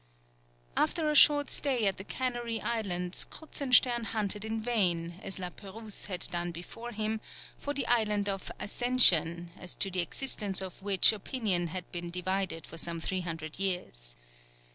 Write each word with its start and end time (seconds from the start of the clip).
After 0.75 1.11
a 1.11 1.15
short 1.15 1.51
stay 1.51 1.85
at 1.85 1.97
the 1.97 2.03
Canary 2.03 2.59
Islands, 2.59 3.23
Kruzenstern 3.23 4.05
hunted 4.05 4.43
in 4.43 4.59
vain, 4.59 5.19
as 5.21 5.37
La 5.37 5.51
Pérouse 5.51 6.07
had 6.07 6.21
done 6.31 6.51
before 6.51 6.91
him, 6.91 7.21
for 7.59 7.75
the 7.75 7.85
Island 7.85 8.27
of 8.27 8.51
Ascension, 8.59 9.51
as 9.59 9.75
to 9.75 9.91
the 9.91 9.99
existence 10.01 10.59
of 10.59 10.81
which 10.81 11.13
opinion 11.13 11.67
had 11.67 11.91
been 11.91 12.09
divided 12.09 12.65
for 12.65 12.79
some 12.79 12.99
three 12.99 13.21
hundred 13.21 13.59
years. 13.59 14.15